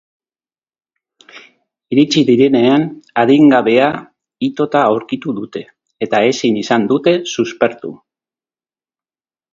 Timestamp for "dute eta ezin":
5.41-6.61